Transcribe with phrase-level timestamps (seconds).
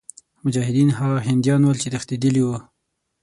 [0.45, 2.59] مجاهدین هغه هندیان ول چې تښتېدلي وه.